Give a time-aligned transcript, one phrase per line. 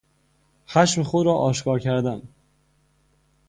[0.67, 2.21] خشم خود را آشکار کردن